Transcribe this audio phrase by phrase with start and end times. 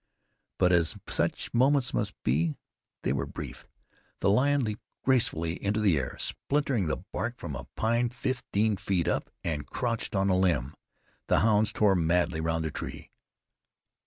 [0.57, 2.55] But as such moments must be,
[3.03, 3.67] they were brief.
[4.21, 9.07] The lion leaped gracefully into the air, splintering the bark from a pine fifteen feet
[9.07, 10.73] up, and crouched on a limb.
[11.27, 13.11] The hounds tore madly round the tree.